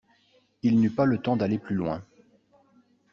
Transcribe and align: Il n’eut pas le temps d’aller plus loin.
Il 0.63 0.79
n’eut 0.81 0.89
pas 0.95 1.05
le 1.05 1.19
temps 1.19 1.37
d’aller 1.37 1.59
plus 1.59 1.75
loin. 1.75 2.03